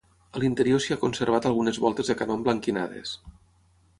[0.37, 3.13] A l'interior s'hi ha conservat algunes voltes de canó emblanquinades.